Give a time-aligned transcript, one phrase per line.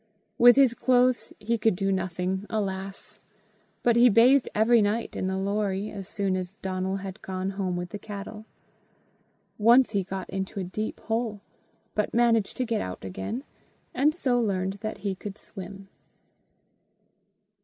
[0.39, 3.19] With his clothes he could do nothing, alas!
[3.83, 7.75] but he bathed every night in the Lorrie as soon as Donal had gone home
[7.77, 8.45] with the cattle.
[9.59, 11.41] Once he got into a deep hole,
[11.93, 13.43] but managed to get out again,
[13.93, 15.87] and so learned that he could swim.